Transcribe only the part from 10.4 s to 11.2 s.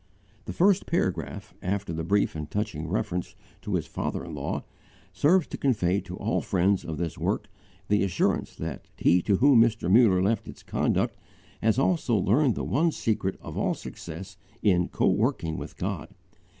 its conduct